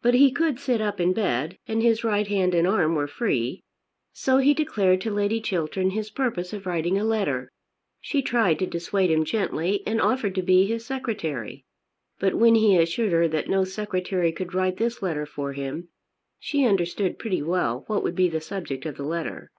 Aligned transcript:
But 0.00 0.14
he 0.14 0.32
could 0.32 0.58
sit 0.58 0.80
up 0.80 0.98
in 0.98 1.12
bed, 1.12 1.58
and 1.68 1.82
his 1.82 2.04
right 2.04 2.26
hand 2.26 2.54
and 2.54 2.66
arm 2.66 2.94
were 2.94 3.06
free. 3.06 3.64
So 4.14 4.38
he 4.38 4.54
declared 4.54 5.02
to 5.02 5.10
Lady 5.10 5.42
Chiltern 5.42 5.90
his 5.90 6.08
purpose 6.08 6.54
of 6.54 6.64
writing 6.64 6.96
a 6.98 7.04
letter. 7.04 7.50
She 8.00 8.22
tried 8.22 8.58
to 8.60 8.66
dissuade 8.66 9.10
him 9.10 9.26
gently 9.26 9.82
and 9.86 10.00
offered 10.00 10.34
to 10.36 10.42
be 10.42 10.64
his 10.64 10.86
secretary. 10.86 11.66
But 12.18 12.32
when 12.32 12.54
he 12.54 12.78
assured 12.78 13.12
her 13.12 13.28
that 13.28 13.50
no 13.50 13.64
secretary 13.64 14.32
could 14.32 14.54
write 14.54 14.78
this 14.78 15.02
letter 15.02 15.26
for 15.26 15.52
him 15.52 15.90
she 16.38 16.64
understood 16.64 17.18
pretty 17.18 17.42
well 17.42 17.84
what 17.86 18.02
would 18.02 18.16
be 18.16 18.30
the 18.30 18.40
subject 18.40 18.86
of 18.86 18.96
the 18.96 19.04
letter. 19.04 19.50